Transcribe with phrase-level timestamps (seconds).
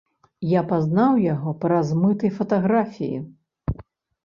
[0.53, 3.17] Я пазнаў яго па размытай фатаграфіі.